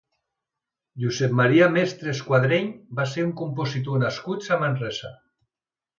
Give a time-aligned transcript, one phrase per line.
[1.03, 5.13] Josep Maria Mestres Quadreny va ser un compositor nascut a Manresa.